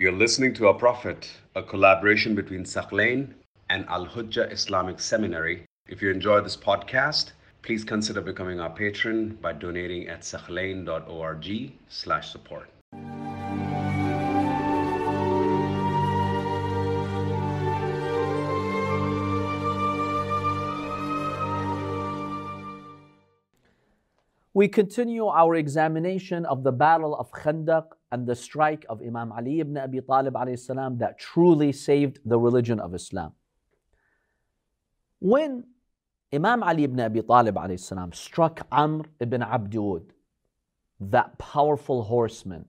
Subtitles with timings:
[0.00, 3.34] You're listening to Our Prophet, a collaboration between Thaqlain
[3.68, 5.64] and Al Hujjah Islamic Seminary.
[5.88, 7.32] If you enjoy this podcast,
[7.62, 12.70] please consider becoming our patron by donating at thaqlain.org slash support.
[24.58, 29.60] We continue our examination of the Battle of Khandaq and the strike of Imam Ali
[29.60, 33.34] ibn Abi Talib salam that truly saved the religion of Islam.
[35.20, 35.62] When
[36.34, 40.10] Imam Ali ibn Abi Talib salam struck Amr ibn Abdud,
[40.98, 42.64] that powerful horseman,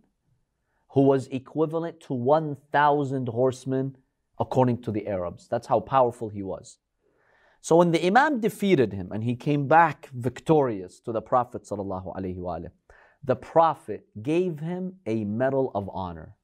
[0.90, 3.96] who was equivalent to 1,000 horsemen
[4.38, 5.48] according to the Arabs.
[5.48, 6.78] That's how powerful he was.
[7.61, 11.67] So when the Imam defeated him and he came back victorious to the Prophet
[13.25, 16.37] the Prophet gave him a medal of honor.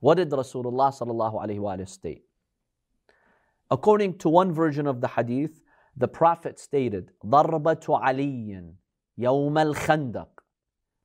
[0.00, 2.24] What did Rasulullah state?
[3.70, 5.60] According to one version of the hadith,
[5.96, 8.74] the Prophet stated, ضربة علي
[9.18, 10.28] يوم الخندق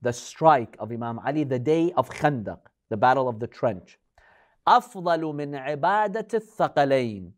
[0.01, 2.59] The strike of Imam Ali, the day of Khandaq,
[2.89, 3.99] the battle of the trench.
[4.67, 7.31] أفضل من عبادة الثقلين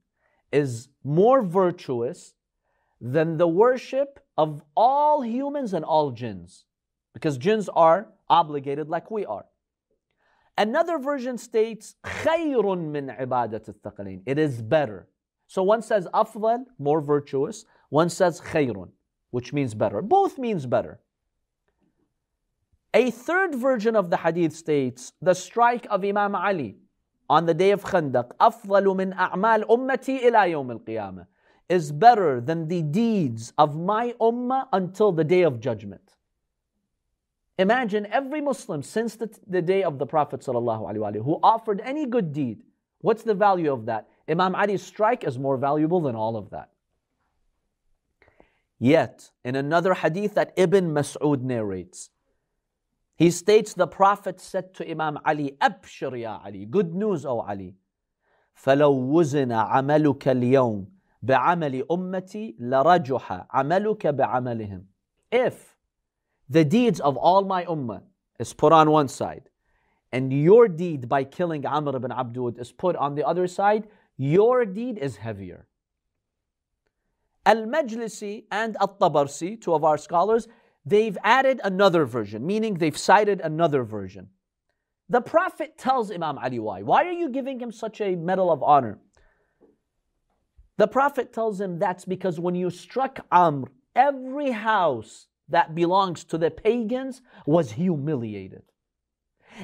[0.53, 2.33] is more virtuous
[3.01, 6.65] than the worship of all humans and all jinns.
[7.13, 9.45] Because jinns are obligated like we are.
[10.57, 15.07] Another version states, خَيْرٌ مِّنْ عِبَادَةِ الثَّقَلَيْنِ It is better.
[15.47, 17.65] So one says afdal, more virtuous.
[17.89, 18.89] One says khayrun,
[19.31, 20.01] which means better.
[20.01, 20.99] Both means better.
[22.93, 26.75] A third version of the hadith states, the strike of Imam Ali
[27.33, 31.25] on the day of Khandaq, أفضل من أعمال أمتي إلى يوم القيامة
[31.69, 36.15] is better than the deeds of my ummah until the day of judgment.
[37.59, 42.33] Imagine every Muslim since the, the day of the Prophet ﷺ who offered any good
[42.33, 42.63] deed.
[43.01, 44.07] What's the value of that?
[44.27, 46.69] Imam Ali's strike is more valuable than all of that.
[48.79, 52.09] Yet, in another hadith that Ibn Mas'ud narrates,
[53.15, 57.75] he states the Prophet said to Imam Ali, Abshir ya Ali, good news, O Ali.
[58.55, 60.87] فلو وزن عملك اليوم
[61.21, 64.85] بعمل أمتي لرجح عملك بعملهم.
[65.31, 65.75] If
[66.49, 68.03] the deeds of all my ummah
[68.39, 69.49] is put on one side,
[70.11, 73.87] and your deed by killing Amr ibn Abdud is put on the other side,
[74.17, 75.67] your deed is heavier.
[77.45, 80.47] Al-Majlisi and Al-Tabarsi, two of our scholars,
[80.84, 84.28] they've added another version, meaning they've cited another version.
[85.08, 86.82] The Prophet tells Imam Ali why.
[86.82, 88.98] Why are you giving him such a medal of honor?
[90.76, 96.38] The Prophet tells him that's because when you struck Amr, every house that belongs to
[96.38, 98.62] the pagans was humiliated.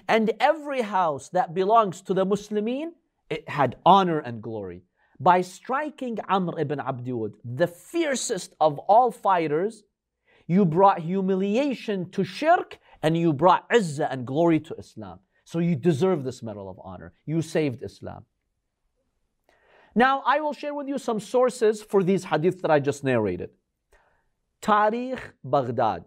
[0.06, 2.92] And every house that belongs to the Muslimin,
[3.28, 4.82] it had honor and glory.
[5.18, 9.82] By striking Amr ibn Abdud, the fiercest of all fighters,
[10.50, 15.20] you brought humiliation to shirk and you brought izzah and glory to Islam.
[15.44, 17.12] So you deserve this medal of honor.
[17.24, 18.24] You saved Islam.
[19.94, 23.50] Now, I will share with you some sources for these hadith that I just narrated.
[24.60, 26.04] Tarikh Baghdad,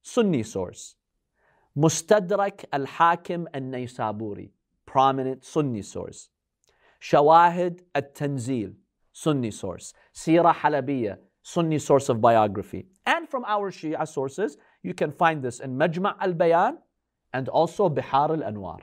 [0.00, 0.94] Sunni source.
[1.76, 4.48] Mustadrak al Hakim al Naysaburi,
[4.86, 6.30] prominent Sunni source.
[6.98, 8.72] Shawahid al Tanzil,
[9.12, 9.92] Sunni source.
[10.14, 12.86] Sirah Halabiyah, Sunni source of biography.
[13.04, 16.78] And from our Shia sources, you can find this in Majma' al Bayan
[17.32, 18.80] and also Bihar al Anwar.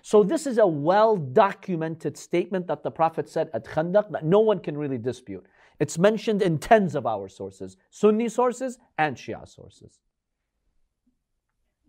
[0.00, 4.40] So, this is a well documented statement that the Prophet said at Khandaq that no
[4.40, 5.46] one can really dispute.
[5.78, 10.00] It's mentioned in tens of our sources, Sunni sources and Shia sources.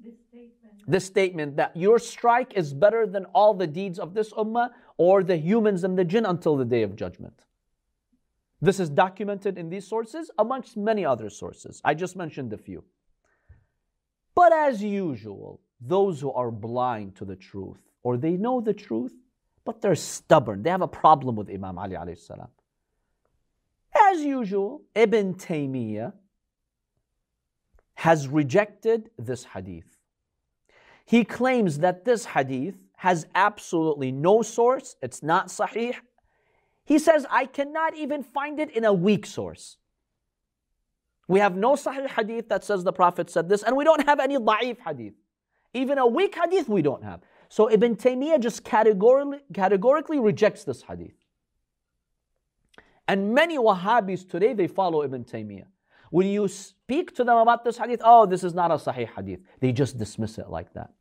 [0.04, 4.34] This statement, this statement that your strike is better than all the deeds of this
[4.34, 7.46] ummah or the humans and the jinn until the day of judgment.
[8.64, 11.82] This is documented in these sources amongst many other sources.
[11.84, 12.86] I just mentioned a few.
[14.36, 19.12] But as usual, those who are blind to the truth, or they know the truth,
[19.66, 22.48] but they're stubborn, they have a problem with Imam Ali salam.
[24.02, 26.14] As usual, Ibn Taymiyyah
[27.96, 29.98] has rejected this hadith.
[31.04, 35.96] He claims that this hadith has absolutely no source, it's not sahih,
[36.86, 39.78] he says, I cannot even find it in a weak source.
[41.28, 44.20] We have no Sahih hadith that says the Prophet said this, and we don't have
[44.20, 45.14] any da'if hadith.
[45.74, 47.22] Even a weak hadith we don't have.
[47.50, 51.14] So Ibn Taymiyyah just categorically, categorically rejects this hadith.
[53.08, 55.68] And many Wahhabis today, they follow Ibn Taymiyyah.
[56.10, 59.40] When you speak to them about this hadith, oh, this is not a Sahih hadith.
[59.60, 60.92] They just dismiss it like that.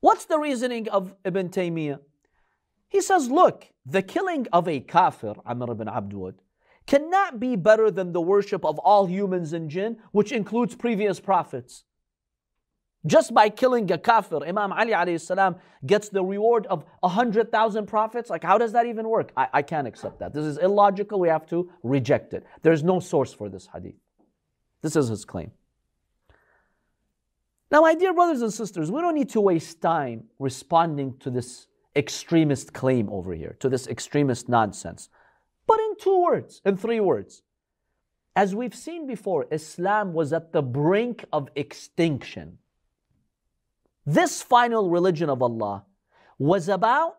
[0.00, 2.00] What's the reasoning of Ibn Taymiyyah?
[2.94, 6.34] He says, look, the killing of a kafir, Amr ibn Abdud,
[6.86, 11.82] cannot be better than the worship of all humans and jinn, which includes previous prophets.
[13.04, 18.30] Just by killing a kafir, Imam Ali alayhi salam gets the reward of 100,000 prophets.
[18.30, 19.32] Like, how does that even work?
[19.36, 20.32] I, I can't accept that.
[20.32, 21.18] This is illogical.
[21.18, 22.46] We have to reject it.
[22.62, 23.96] There's no source for this hadith.
[24.82, 25.50] This is his claim.
[27.72, 31.66] Now, my dear brothers and sisters, we don't need to waste time responding to this
[31.96, 35.08] extremist claim over here, to this extremist nonsense.
[35.66, 37.42] But in two words, in three words.
[38.36, 42.58] As we've seen before, Islam was at the brink of extinction.
[44.04, 45.84] This final religion of Allah
[46.38, 47.16] was about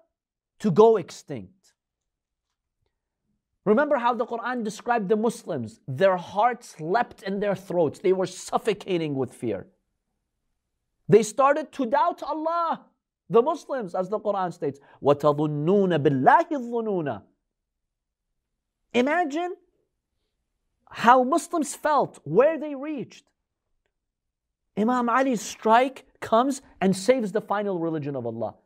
[0.59, 1.73] to go extinct.
[3.63, 5.79] Remember how the Quran described the Muslims?
[5.87, 9.67] Their hearts leapt in their throats, they were suffocating with fear.
[11.07, 12.85] They started to doubt Allah.
[13.28, 17.22] The Muslims, as the Quran states, وَتَظُنُّونَ بِاللَّهِ الظُّنُونَ
[18.92, 19.54] Imagine
[20.90, 23.24] how Muslims felt, where they reached.
[24.76, 28.56] Imam Ali's strike comes and saves the final religion of Allah.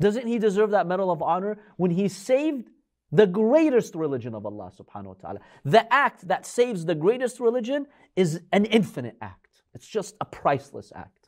[0.00, 2.70] Doesn't he deserve that medal of honor when he saved
[3.12, 5.40] the greatest religion of Allah subhanahu wa ta'ala?
[5.64, 7.86] The act that saves the greatest religion
[8.16, 9.62] is an infinite act.
[9.74, 11.23] It's just a priceless act.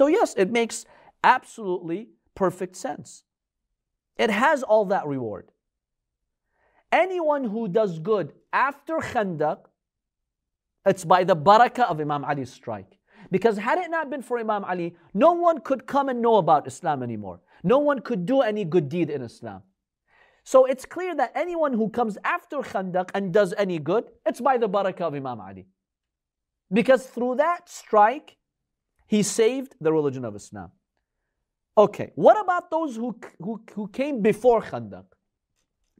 [0.00, 0.86] So, yes, it makes
[1.22, 3.24] absolutely perfect sense.
[4.16, 5.50] It has all that reward.
[6.90, 9.58] Anyone who does good after Khandaq,
[10.86, 12.96] it's by the barakah of Imam Ali's strike.
[13.30, 16.66] Because had it not been for Imam Ali, no one could come and know about
[16.66, 17.42] Islam anymore.
[17.62, 19.64] No one could do any good deed in Islam.
[20.44, 24.56] So it's clear that anyone who comes after Khandaq and does any good, it's by
[24.56, 25.66] the barakah of Imam Ali.
[26.72, 28.38] Because through that strike,
[29.10, 30.70] he saved the religion of Islam.
[31.76, 35.06] Okay, what about those who, who, who came before Khandaq?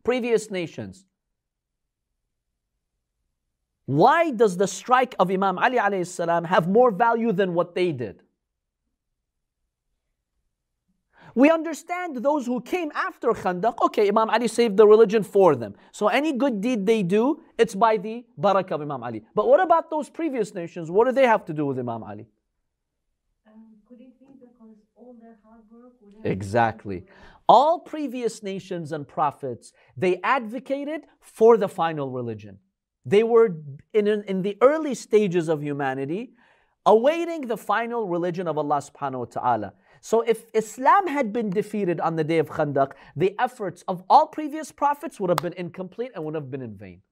[0.05, 1.05] Previous nations.
[3.87, 8.23] Why does the strike of Imam Ali alayhi have more value than what they did?
[11.35, 15.75] We understand those who came after Khandaq, okay, Imam Ali saved the religion for them.
[15.91, 19.25] So any good deed they do, it's by the barakah of Imam Ali.
[19.35, 20.93] But what about those previous nations?
[20.93, 22.29] What do they have to do with Imam Ali?
[23.47, 25.19] Um, could it be because all their hard work
[26.25, 27.06] Exactly.
[27.49, 32.59] All previous nations and prophets, they advocated for the final religion.
[33.05, 33.56] They were
[33.93, 36.32] in, in the early stages of humanity,
[36.87, 39.73] awaiting the final religion of Allah subhanahu wa ta'ala.
[40.00, 44.27] So if Islam had been defeated on the day of Khandaq, the efforts of all
[44.27, 47.03] previous prophets would have been incomplete and would have been in vain.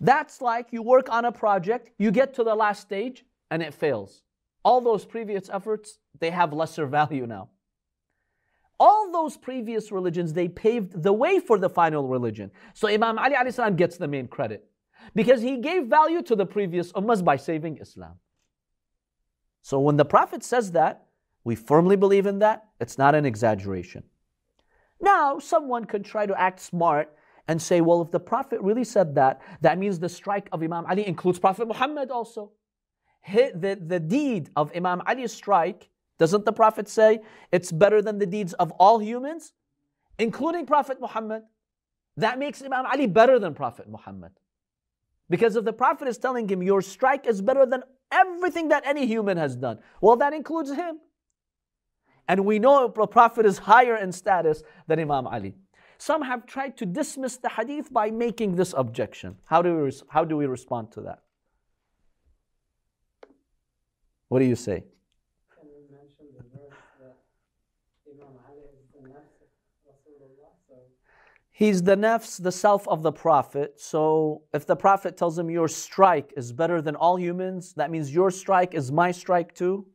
[0.00, 3.72] That's like you work on a project, you get to the last stage, and it
[3.72, 4.22] fails.
[4.64, 7.48] All those previous efforts, they have lesser value now
[8.82, 12.50] all those previous religions, they paved the way for the final religion.
[12.74, 14.64] So Imam Ali salam gets the main credit
[15.14, 18.14] because he gave value to the previous ummahs by saving Islam.
[19.62, 21.06] So when the Prophet says that,
[21.44, 22.64] we firmly believe in that.
[22.80, 24.02] It's not an exaggeration.
[25.00, 27.16] Now, someone could try to act smart
[27.46, 30.86] and say, well, if the Prophet really said that, that means the strike of Imam
[30.86, 32.50] Ali includes Prophet Muhammad also.
[33.26, 35.88] The, the deed of Imam Ali's strike
[36.18, 39.52] doesn't the Prophet say it's better than the deeds of all humans,
[40.18, 41.42] including Prophet Muhammad?
[42.16, 44.32] That makes Imam Ali better than Prophet Muhammad.
[45.30, 49.06] Because if the Prophet is telling him your strike is better than everything that any
[49.06, 51.00] human has done, well, that includes him.
[52.28, 55.54] And we know the Prophet is higher in status than Imam Ali.
[55.98, 59.36] Some have tried to dismiss the hadith by making this objection.
[59.44, 61.21] How do we, how do we respond to that?
[64.32, 64.84] What do you say?
[71.50, 73.78] He's the nafs, the self of the Prophet.
[73.78, 78.14] So if the Prophet tells him your strike is better than all humans, that means
[78.14, 79.86] your strike is my strike too.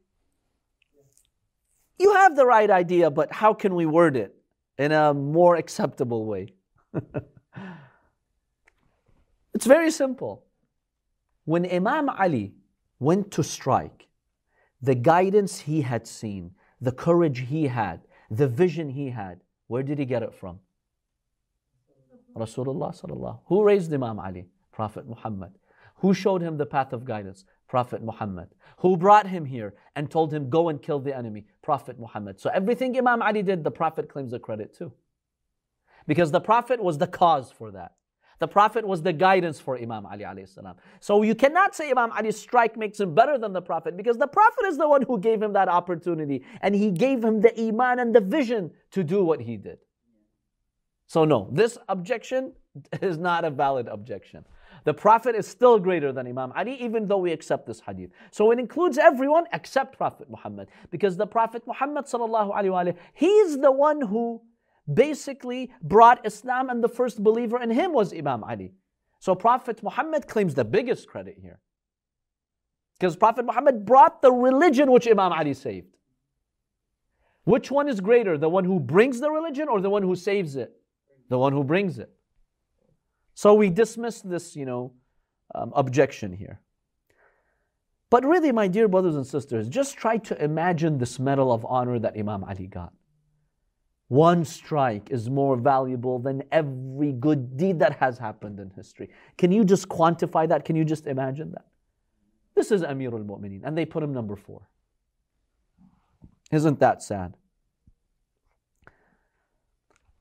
[1.98, 4.36] You have the right idea, but how can we word it
[4.78, 6.54] in a more acceptable way?
[9.56, 10.46] it's very simple.
[11.46, 12.54] When Imam Ali
[13.00, 14.07] went to strike,
[14.82, 20.00] the guidance he had seen, the courage he had, the vision he had, where did
[20.00, 20.60] he get it from?
[22.36, 23.40] Rasulullah sallallahu.
[23.48, 24.46] Who raised Imam Ali?
[24.72, 25.52] Prophet Muhammad.
[25.98, 27.46] Who showed him the path of guidance?
[27.68, 28.50] Prophet Muhammad.
[28.78, 31.48] Who brought him here and told him, go and kill the enemy?
[31.64, 32.40] Prophet Muhammad.
[32.40, 34.94] So everything Imam Ali did, the Prophet claims the credit too.
[36.06, 37.94] Because the Prophet was the cause for that.
[38.40, 40.76] The Prophet was the guidance for Imam Ali alayhi salam.
[41.00, 44.28] So you cannot say Imam Ali's strike makes him better than the Prophet because the
[44.28, 48.00] Prophet is the one who gave him that opportunity and he gave him the iman
[48.00, 49.80] and the vision to do what he did.
[51.08, 52.54] So no, this objection
[53.02, 54.46] is not a valid objection.
[54.84, 58.12] The Prophet is still greater than Imam Ali, even though we accept this hadith.
[58.32, 60.70] So it includes everyone except Prophet Muhammad.
[60.92, 64.42] Because the Prophet Muhammad, sallallahu he's the one who
[64.92, 68.74] basically brought Islam and the first believer in him was Imam Ali.
[69.20, 71.60] So Prophet Muhammad claims the biggest credit here.
[73.00, 75.96] Because Prophet Muhammad brought the religion which Imam Ali saved.
[77.44, 80.56] Which one is greater, the one who brings the religion or the one who saves
[80.56, 80.74] it?
[81.30, 82.12] The one who brings it.
[83.34, 84.94] So we dismiss this, you know,
[85.54, 86.60] um, objection here.
[88.10, 92.00] But really, my dear brothers and sisters, just try to imagine this medal of honor
[92.00, 92.94] that Imam Ali got.
[94.10, 99.10] One strike is more valuable than every good deed that has happened in history.
[99.38, 100.64] Can you just quantify that?
[100.64, 101.66] Can you just imagine that?
[102.56, 104.68] This is Amir al Mu'mineen, and they put him number four.
[106.52, 107.36] Isn't that sad?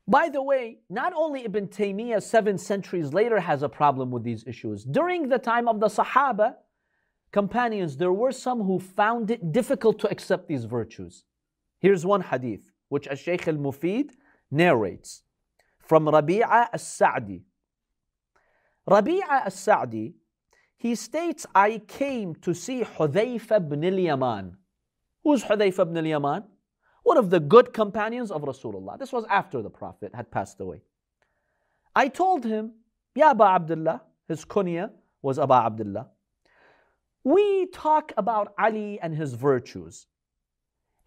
[0.09, 4.45] By the way, not only Ibn Taymiyyah seven centuries later has a problem with these
[4.47, 4.85] issues.
[4.85, 6.57] During the time of the Sahaba,
[7.33, 11.25] companions, there were some who found it difficult to accept these virtues.
[11.81, 14.11] Here's one hadith, which Shaykh al-Mufid
[14.51, 15.23] narrates
[15.79, 17.43] from Rabi'a al-Sa'di.
[18.89, 20.15] Rabi'a al-Sa'di,
[20.77, 24.57] he states, I came to see Hudayfa ibn al-Yaman.
[25.25, 26.45] Who's Hudayfa ibn al-Yaman?
[27.07, 28.99] one of the good companions of Rasulullah.
[28.99, 30.83] This was after the Prophet had passed away.
[31.95, 32.73] I told him,
[33.15, 34.91] Ya Aba Abdullah, his kunya
[35.23, 36.09] was Aba Abdullah.
[37.23, 40.09] We talk about Ali and his virtues.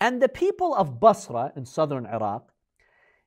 [0.01, 2.51] And the people of Basra in southern Iraq,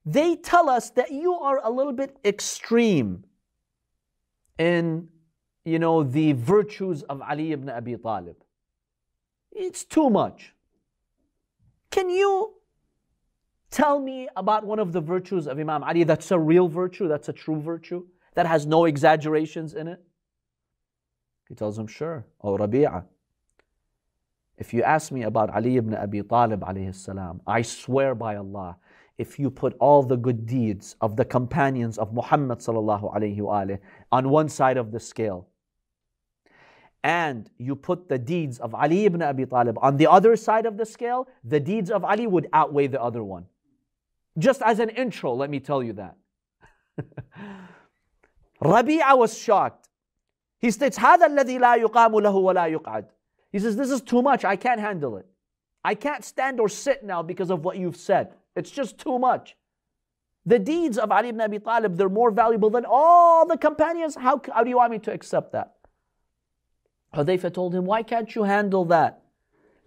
[0.04, 3.24] they tell us that you are a little bit extreme
[4.58, 5.08] in
[5.64, 8.36] you know the virtues of Ali ibn Abi Talib.
[9.50, 10.54] It's too much.
[11.90, 12.54] Can you
[13.72, 17.30] Tell me about one of the virtues of Imam Ali that's a real virtue, that's
[17.30, 19.98] a true virtue, that has no exaggerations in it.
[21.48, 22.26] He tells him, Sure.
[22.42, 23.04] Oh, Rabi'ah.
[24.57, 28.77] If you ask me about Ali ibn Abi Talib alayhi salam, I swear by Allah,
[29.17, 33.65] if you put all the good deeds of the companions of Muhammad sallallahu alayhi wa
[34.11, 35.47] on one side of the scale,
[37.03, 40.77] and you put the deeds of Ali ibn Abi Talib on the other side of
[40.77, 43.45] the scale, the deeds of Ali would outweigh the other one.
[44.37, 46.15] Just as an intro, let me tell you that.
[48.61, 49.87] Rabi'a was shocked.
[50.59, 53.05] He states, هذا الذي لا يقام له ولا يقعد.
[53.52, 54.44] He says, this is too much.
[54.44, 55.26] I can't handle it.
[55.84, 58.34] I can't stand or sit now because of what you've said.
[58.56, 59.56] It's just too much.
[60.44, 64.16] The deeds of Ali ibn Abi Talib, they're more valuable than all the companions.
[64.16, 65.74] How, how do you want me to accept that?
[67.14, 69.22] Hudayfa told him, why can't you handle that?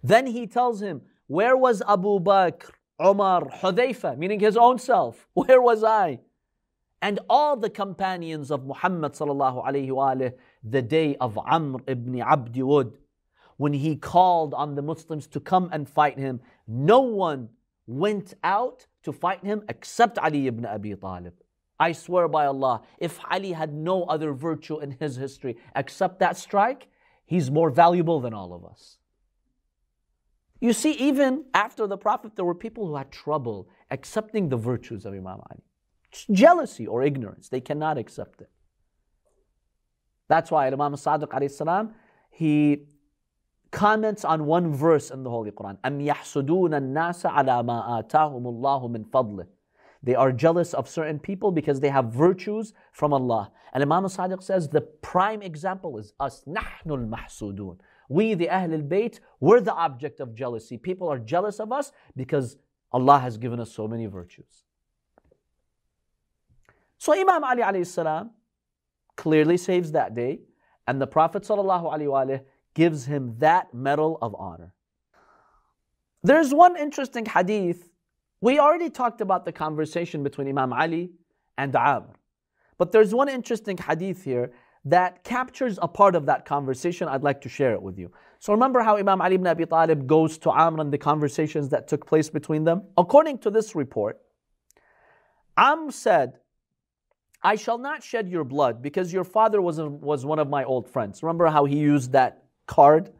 [0.02, 2.70] Then he tells him, where was Abu Bakr?
[3.04, 5.28] Umar, Hudayfa, meaning his own self.
[5.34, 6.20] Where was I?
[7.02, 12.62] And all the companions of Muhammad the day of Amr ibn Abdi
[13.56, 17.48] when he called on the Muslims to come and fight him, no one
[17.86, 21.34] went out to fight him except Ali ibn Abi Talib.
[21.78, 26.36] I swear by Allah, if Ali had no other virtue in his history except that
[26.36, 26.88] strike,
[27.26, 28.98] he's more valuable than all of us.
[30.60, 35.04] You see, even after the Prophet, there were people who had trouble accepting the virtues
[35.04, 35.62] of Imam Ali.
[36.32, 37.50] jealousy or ignorance.
[37.50, 38.50] They cannot accept it.
[40.28, 41.94] That's why Imam Sadiq salam,
[42.30, 42.86] he
[43.75, 45.77] comments on one verse in the Holy Quran.
[45.83, 49.47] أَمْ يَحْسُدُونَ النَّاسَ عَلَى مَا آتَاهُمُ اللَّهُ مِنْ فَضْلِهِ
[50.03, 53.51] They are jealous of certain people because they have virtues from Allah.
[53.73, 56.43] And Imam Sadiq says the prime example is us.
[56.47, 57.77] نَحْنُ الْمَحْسُودُونَ
[58.11, 60.77] we, the Ahl al Bayt, we're the object of jealousy.
[60.77, 62.57] People are jealous of us because
[62.91, 64.65] Allah has given us so many virtues.
[66.97, 68.31] So Imam Ali alayhi salam
[69.15, 70.41] clearly saves that day,
[70.87, 72.41] and the Prophet sallallahu
[72.76, 74.74] gives him that medal of honor.
[76.22, 77.88] There's one interesting hadith.
[78.42, 81.10] We already talked about the conversation between Imam Ali
[81.56, 82.14] and Amr.
[82.76, 84.52] But there's one interesting hadith here
[84.84, 87.08] that captures a part of that conversation.
[87.08, 88.12] I'd like to share it with you.
[88.40, 91.88] So remember how Imam Ali ibn Abi Talib goes to Amr and the conversations that
[91.88, 92.82] took place between them?
[92.98, 94.20] According to this report,
[95.56, 96.34] Amr said,
[97.42, 100.64] I shall not shed your blood because your father was, a, was one of my
[100.64, 101.22] old friends.
[101.22, 103.12] Remember how he used that card?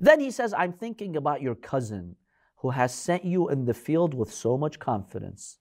[0.00, 2.16] Then he says, I'm thinking about your cousin
[2.56, 5.58] who has sent you in the field with so much confidence.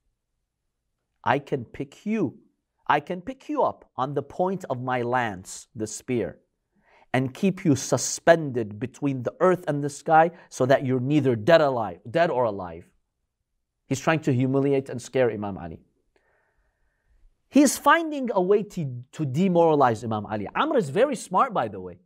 [1.24, 2.40] I can pick you
[2.88, 6.40] I can pick you up on the point of my lance, the spear,
[7.14, 11.62] and keep you suspended between the earth and the sky so that you're neither dead
[11.62, 12.86] alive, dead or alive.
[13.88, 15.80] He's trying to humiliate and scare Imam Ali.
[17.50, 20.48] He's finding a way to, to demoralize Imam Ali.
[20.56, 22.00] Amr is very smart, by the way.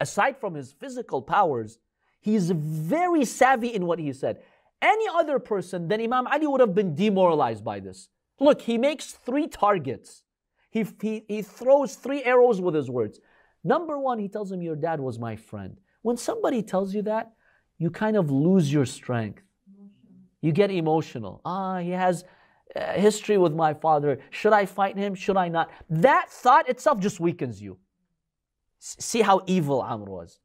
[0.00, 1.78] Aside from his physical powers,
[2.20, 4.40] he's very savvy in what he said.
[4.82, 8.08] Any other person than Imam Ali would have been demoralized by this.
[8.40, 10.22] Look, he makes three targets.
[10.70, 13.20] He, he, he throws three arrows with his words.
[13.62, 15.78] Number one, he tells him, Your dad was my friend.
[16.02, 17.32] When somebody tells you that,
[17.78, 19.42] you kind of lose your strength.
[20.42, 21.40] You get emotional.
[21.44, 22.24] Ah, he has
[22.76, 24.18] uh, history with my father.
[24.30, 25.14] Should I fight him?
[25.14, 25.70] Should I not?
[25.88, 27.78] That thought itself just weakens you.
[28.86, 30.40] See how evil Amr was.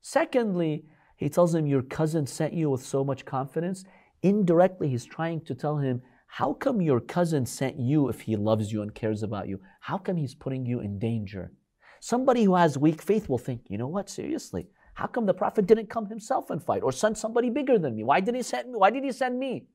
[0.00, 3.84] Secondly, he tells him, Your cousin sent you with so much confidence.
[4.20, 8.72] Indirectly, he's trying to tell him, How come your cousin sent you if he loves
[8.72, 9.60] you and cares about you?
[9.78, 11.52] How come he's putting you in danger?
[12.00, 15.66] Somebody who has weak faith will think, You know what, seriously, how come the Prophet
[15.66, 18.02] didn't come himself and fight or send somebody bigger than me?
[18.02, 18.78] Why did he send me?
[18.78, 19.68] Why did he send me?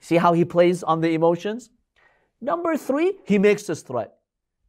[0.00, 1.68] See how he plays on the emotions?
[2.40, 4.14] Number three, he makes this threat.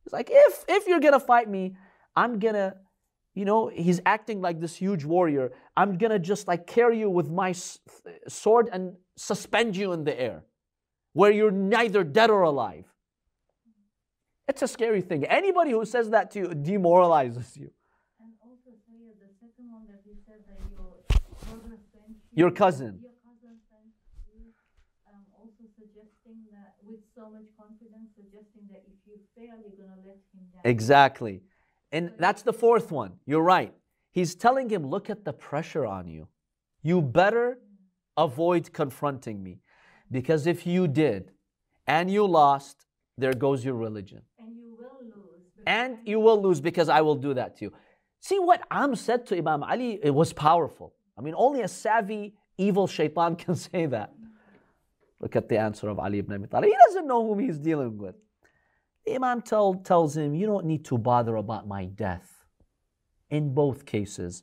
[0.04, 1.78] He's like, if if you're gonna fight me,
[2.18, 2.76] I'm gonna,
[3.36, 5.52] you know, he's acting like this huge warrior.
[5.82, 7.54] I'm gonna just like carry you with my
[8.28, 8.84] sword and
[9.16, 10.44] suspend you in the air,
[11.14, 12.86] where you're neither dead or alive.
[14.50, 15.26] It's a scary thing.
[15.26, 17.70] Anybody who says that to you demoralizes you.
[22.34, 23.00] Your cousin.
[23.02, 23.90] Your cousin sent
[24.30, 24.54] you,
[25.10, 29.90] um, also suggesting that with so much confidence, suggesting that if you fail, you're going
[29.90, 30.62] to let him down.
[30.64, 31.42] Exactly.
[31.98, 33.14] And that's the fourth one.
[33.26, 33.74] You're right.
[34.12, 36.28] He's telling him, look at the pressure on you.
[36.84, 37.58] You better
[38.16, 39.62] avoid confronting me.
[40.12, 41.32] Because if you did
[41.88, 42.86] and you lost,
[43.18, 44.22] there goes your religion.
[44.38, 45.42] And you will lose.
[45.56, 47.74] because And you will lose because I will do that to you.
[48.20, 50.94] See what Amr said to Imam Ali, it was powerful.
[51.18, 54.14] I mean, only a savvy, evil shaitan can say that.
[55.20, 56.70] Look at the answer of Ali ibn Abi Talib.
[56.70, 58.14] He doesn't know whom he's dealing with.
[59.10, 62.46] Imam tell, tells him, You don't need to bother about my death.
[63.30, 64.42] In both cases,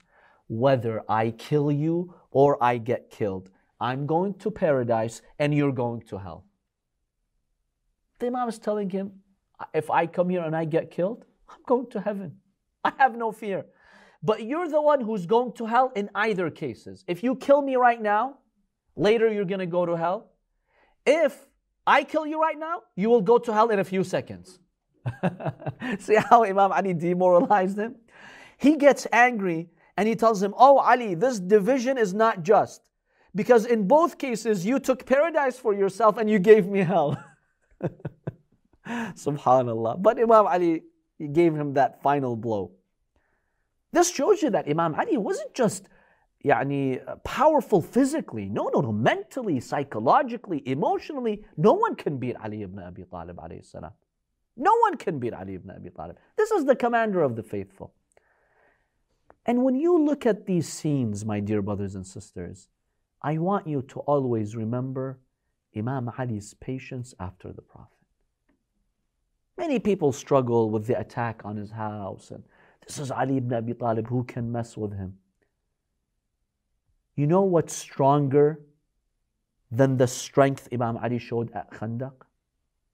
[0.48, 3.50] whether I kill you or I get killed,
[3.80, 6.44] I'm going to paradise and you're going to hell.
[8.18, 9.12] The Imam is telling him,
[9.72, 12.36] If I come here and I get killed, I'm going to heaven.
[12.84, 13.66] I have no fear.
[14.22, 17.04] But you're the one who's going to hell in either cases.
[17.06, 18.38] If you kill me right now,
[18.96, 20.30] later you're going to go to hell.
[21.04, 21.46] If
[21.86, 24.58] I kill you right now, you will go to hell in a few seconds.
[25.98, 27.96] See how Imam Ali demoralized him?
[28.56, 32.90] He gets angry and he tells him, Oh, Ali, this division is not just.
[33.34, 37.22] Because in both cases, you took paradise for yourself and you gave me hell.
[38.86, 40.00] Subhanallah.
[40.00, 40.82] But Imam Ali,
[41.32, 42.72] gave him that final blow.
[43.92, 45.88] This shows you that Imam Ali wasn't just
[46.45, 48.47] يعني, powerful physically.
[48.49, 48.91] No, no, no.
[48.91, 53.91] Mentally, psychologically, emotionally, no one can beat Ali ibn Abi Talib alayhi salam.
[54.55, 56.17] No one can beat Ali ibn Abi Talib.
[56.37, 57.93] This is the commander of the faithful.
[59.45, 62.69] And when you look at these scenes, my dear brothers and sisters,
[63.21, 65.19] I want you to always remember
[65.75, 67.97] Imam Ali's patience after the Prophet.
[69.57, 72.43] Many people struggle with the attack on his house, and
[72.87, 75.17] this is Ali ibn Abi Talib, who can mess with him?
[77.16, 78.60] You know what's stronger
[79.70, 82.14] than the strength Imam Ali showed at Khandaq?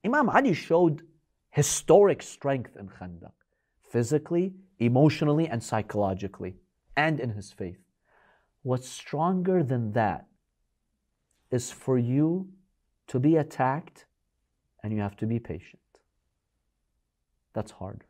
[0.04, 1.02] Imam Ali showed
[1.50, 3.32] historic strength in Khandaq,
[3.90, 6.56] physically, emotionally, and psychologically,
[6.96, 7.78] and in his faith.
[8.62, 10.26] What's stronger than that
[11.50, 12.48] is for you
[13.08, 14.06] to be attacked
[14.82, 15.80] and you have to be patient.
[17.52, 18.06] That's harder.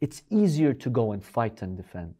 [0.00, 2.14] It's easier to go and fight and defend.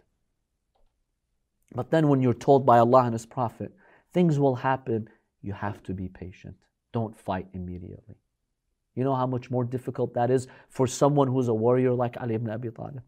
[1.75, 3.73] But then when you're told by Allah and His Prophet,
[4.13, 5.09] things will happen,
[5.41, 6.57] you have to be patient.
[6.93, 8.17] Don't fight immediately.
[8.95, 12.35] You know how much more difficult that is for someone who's a warrior like Ali
[12.35, 13.03] ibn Abi Talib.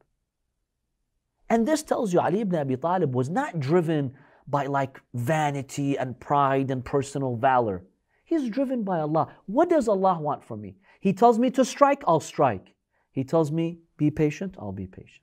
[1.50, 4.14] And this tells you Ali ibn Abi Talib was not driven
[4.46, 7.84] by like vanity and pride and personal valor.
[8.24, 9.28] He's driven by Allah.
[9.46, 10.76] What does Allah want from me?
[11.00, 12.74] He tells me to strike, I'll strike.
[13.12, 15.20] He tells me, be patient, I'll be patient.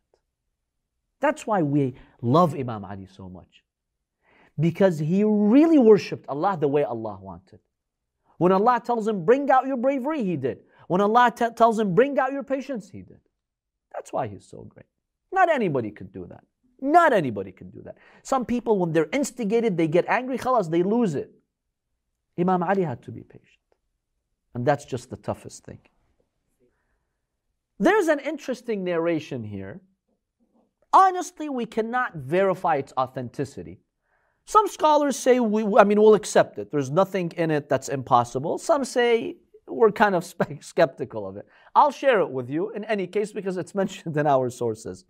[1.21, 3.63] That's why we love Imam Ali so much.
[4.59, 7.59] Because he really worshipped Allah the way Allah wanted.
[8.37, 10.59] When Allah tells him, bring out your bravery, he did.
[10.87, 13.19] When Allah t- tells him, bring out your patience, he did.
[13.93, 14.87] That's why he's so great.
[15.31, 16.43] Not anybody could do that.
[16.81, 17.97] Not anybody can do that.
[18.23, 21.31] Some people, when they're instigated, they get angry, khalas, they lose it.
[22.39, 23.47] Imam Ali had to be patient.
[24.55, 25.79] And that's just the toughest thing.
[27.79, 29.81] There's an interesting narration here.
[30.93, 33.79] Honestly, we cannot verify its authenticity.
[34.45, 36.71] Some scholars say, we, I mean, we'll accept it.
[36.71, 38.57] There's nothing in it that's impossible.
[38.57, 40.25] Some say we're kind of
[40.59, 41.45] skeptical of it.
[41.75, 45.05] I'll share it with you in any case because it's mentioned in our sources.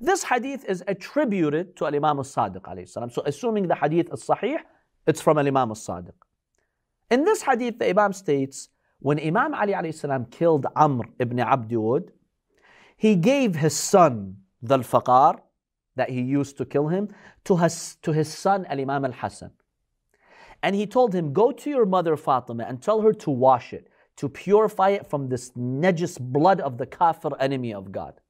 [0.00, 4.58] This hadith is attributed to Imam al-Sadiq So assuming the hadith is sahih,
[5.06, 6.12] it's from Imam al-Sadiq.
[7.10, 8.68] In this hadith, the Imam states,
[8.98, 12.10] when Imam Ali alayhi killed Amr ibn Abdi Wud,
[12.96, 15.40] he gave his son, Dhul Faqar,
[15.96, 17.08] that he used to kill him,
[17.44, 19.50] to his, to his son, Al Imam al Hassan.
[20.62, 23.88] And he told him, Go to your mother Fatima and tell her to wash it,
[24.16, 28.20] to purify it from this najis blood of the kafir enemy of God.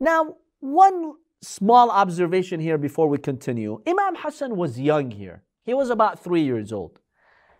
[0.00, 3.80] Now, one small observation here before we continue.
[3.86, 5.42] Imam Hassan was young here.
[5.64, 6.98] He was about three years old.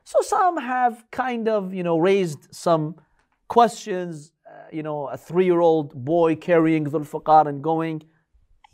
[0.04, 2.96] So some have kind of, you know, raised some
[3.48, 4.32] questions.
[4.74, 8.02] You know, a three-year-old boy carrying Dhul Faqar and going.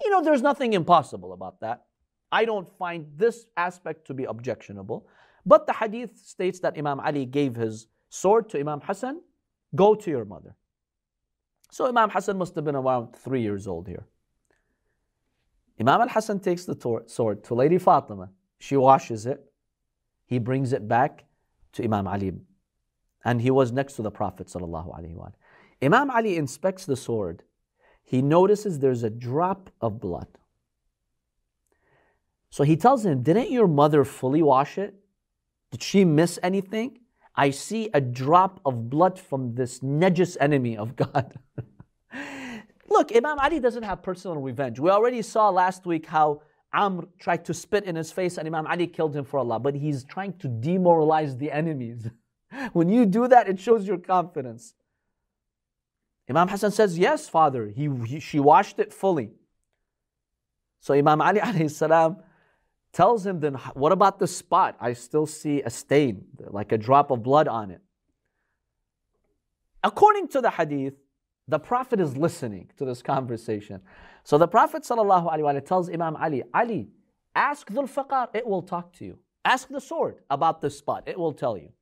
[0.03, 1.85] You know, there's nothing impossible about that.
[2.33, 5.07] I don't find this aspect to be objectionable.
[5.45, 9.21] But the hadith states that Imam Ali gave his sword to Imam Hassan.
[9.75, 10.57] Go to your mother.
[11.71, 14.07] So Imam Hassan must have been around three years old here.
[15.81, 18.31] Imam al Hassan takes the sword to Lady Fatima.
[18.59, 19.41] She washes it.
[20.27, 21.25] He brings it back
[21.73, 22.33] to Imam Ali.
[23.25, 24.49] And he was next to the Prophet.
[25.83, 27.43] Imam Ali inspects the sword.
[28.03, 30.27] He notices there's a drop of blood.
[32.51, 34.95] So he tells him, Didn't your mother fully wash it?
[35.71, 36.99] Did she miss anything?
[37.37, 41.39] I see a drop of blood from this najis enemy of God.
[42.89, 44.81] Look, Imam Ali doesn't have personal revenge.
[44.81, 48.67] We already saw last week how Amr tried to spit in his face and Imam
[48.67, 52.09] Ali killed him for Allah, but he's trying to demoralize the enemies.
[52.73, 54.75] when you do that, it shows your confidence.
[56.31, 59.33] Imam Hassan says, Yes, father, he, he, she washed it fully.
[60.79, 62.19] So Imam Ali salam
[62.93, 64.77] tells him, Then what about the spot?
[64.81, 67.81] I still see a stain, like a drop of blood on it.
[69.83, 70.95] According to the hadith,
[71.49, 73.81] the Prophet is listening to this conversation.
[74.23, 76.89] So the Prophet tells Imam Ali, Ali,
[77.35, 79.19] ask Dhul Faqar, it will talk to you.
[79.45, 81.73] Ask the sword about this spot, it will tell you.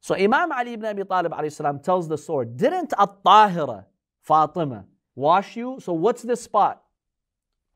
[0.00, 3.86] So Imam Ali ibn Abi Talib السلام, tells the sword, Didn't At-Tahira,
[4.20, 5.78] Fatima, wash you?
[5.80, 6.82] So what's this spot?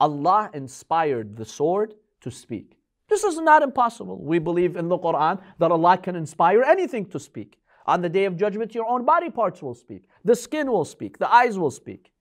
[0.01, 2.77] Allah inspired the sword to speak.
[3.09, 4.23] This is not impossible.
[4.23, 7.59] We believe in the Quran that Allah can inspire anything to speak.
[7.87, 10.05] On the day of judgment, your own body parts will speak.
[10.25, 11.19] The skin will speak.
[11.19, 12.13] The eyes will speak.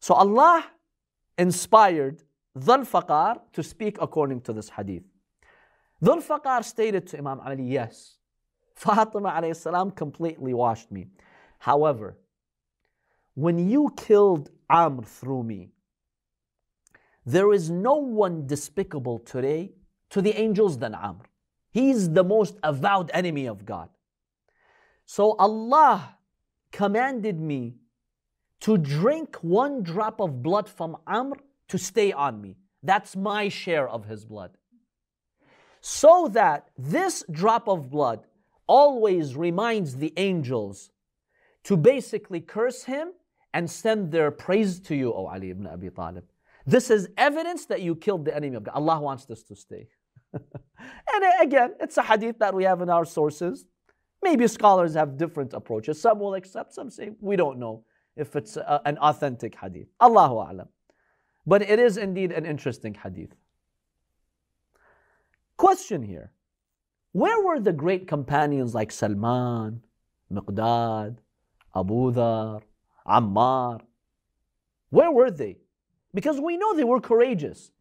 [0.00, 0.66] So Allah
[1.38, 2.24] inspired
[2.58, 5.04] Dhul Faqar to speak according to this hadith.
[6.02, 8.16] Dhul Faqar stated to Imam Ali, Yes,
[8.75, 11.07] Fatima completely washed me.
[11.59, 12.17] However,
[13.33, 15.71] when you killed Amr through me,
[17.25, 19.71] there is no one despicable today
[20.11, 21.25] to the angels than Amr.
[21.71, 23.89] He's the most avowed enemy of God.
[25.05, 26.17] So Allah
[26.71, 27.75] commanded me
[28.61, 32.57] to drink one drop of blood from Amr to stay on me.
[32.83, 34.51] That's my share of his blood.
[35.81, 38.25] So that this drop of blood
[38.67, 40.91] always reminds the angels
[41.63, 43.13] to basically curse him
[43.53, 46.25] and send their praise to you, O Ali ibn Abi Talib.
[46.65, 48.73] This is evidence that you killed the enemy of God.
[48.75, 49.87] Allah wants this to stay.
[50.33, 53.65] and again, it's a hadith that we have in our sources.
[54.23, 56.01] Maybe scholars have different approaches.
[56.01, 57.83] Some will accept, some say, we don't know
[58.15, 59.87] if it's a, an authentic hadith.
[60.01, 60.67] Allahu A'lam.
[61.45, 63.35] But it is indeed an interesting hadith.
[65.57, 66.31] Question here
[67.15, 69.81] Where were the great companions like Salman,
[70.29, 71.15] Miqdad,
[71.73, 72.61] Abu Dhar,
[73.07, 73.79] Ammar?
[74.89, 75.55] Where were they?
[76.13, 77.71] Because we know they were courageous.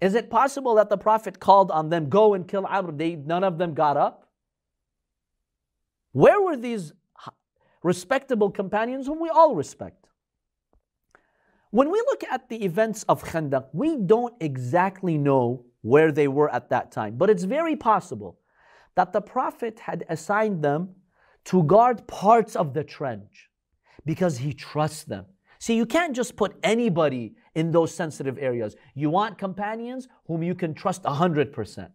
[0.00, 2.90] Is it possible that the Prophet called on them, go and kill Amr?
[2.90, 4.26] They, none of them got up?
[6.10, 6.92] Where were these
[7.84, 10.08] respectable companions whom we all respect?
[11.70, 16.52] When we look at the events of Khandaq, we don't exactly know where they were
[16.52, 18.40] at that time, but it's very possible
[18.94, 20.94] that the Prophet had assigned them
[21.44, 23.50] to guard parts of the trench
[24.04, 25.26] because he trusts them.
[25.58, 28.74] See, you can't just put anybody in those sensitive areas.
[28.94, 31.90] You want companions whom you can trust 100%.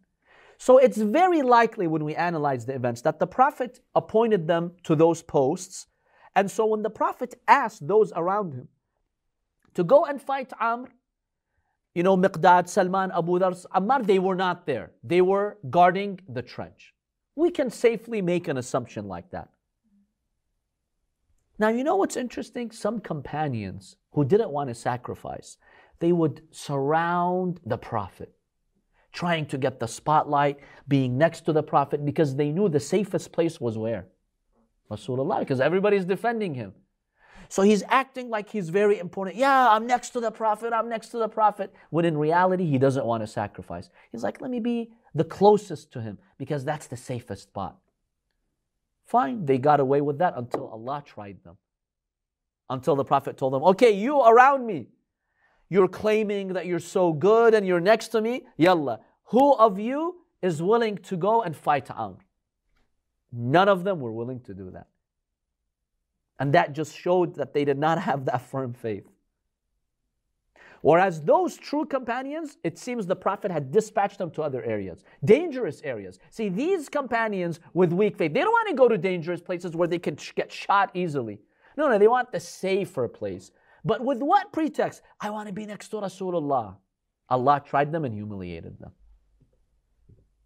[0.58, 4.96] So it's very likely when we analyze the events that the Prophet appointed them to
[4.96, 5.88] those posts.
[6.36, 8.68] And so when the Prophet asked those around him
[9.76, 10.90] to go and fight Amr,
[11.98, 14.92] you know, Miqdad, Salman, Abu Dhar, Ammar, they were not there.
[15.04, 16.94] They were guarding the trench.
[17.36, 19.50] We can safely make an assumption like that.
[21.58, 22.70] Now, you know what's interesting?
[22.70, 25.58] Some companions who didn't want to sacrifice,
[25.98, 28.32] they would surround the Prophet,
[29.12, 33.32] trying to get the spotlight, being next to the Prophet, because they knew the safest
[33.32, 34.06] place was where?
[34.92, 36.74] Rasulullah, because everybody's defending him.
[37.50, 39.36] So he's acting like he's very important.
[39.38, 41.74] Yeah, I'm next to the Prophet, I'm next to the Prophet.
[41.90, 43.90] When in reality, he doesn't want to sacrifice.
[44.12, 47.78] He's like, let me be the closest to him because that's the safest spot.
[49.06, 51.58] Fine, they got away with that until Allah tried them.
[52.70, 54.88] Until the Prophet told them, okay, you around me,
[55.70, 58.44] you're claiming that you're so good and you're next to me.
[58.58, 62.18] Yalla, who of you is willing to go and fight Amr?
[63.32, 64.88] None of them were willing to do that.
[66.40, 69.08] And that just showed that they did not have that firm faith.
[70.82, 75.82] Whereas those true companions, it seems the Prophet had dispatched them to other areas, dangerous
[75.84, 76.20] areas.
[76.30, 79.88] See, these companions with weak faith, they don't want to go to dangerous places where
[79.88, 81.40] they can get shot easily.
[81.78, 83.52] No, no, they want the safer place.
[83.84, 85.02] But with what pretext?
[85.20, 86.76] I want to be next to Rasulullah.
[87.30, 88.92] Allah tried them and humiliated them.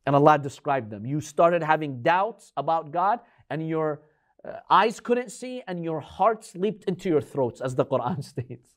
[0.05, 1.05] And Allah described them.
[1.05, 4.01] You started having doubts about God, and your
[4.43, 8.69] Uh, eyes couldn't see, and your hearts leaped into your throats, as the Quran states.